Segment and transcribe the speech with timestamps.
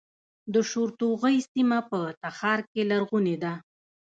[0.53, 3.53] د شورتوغۍ سیمه په تخار کې لرغونې ده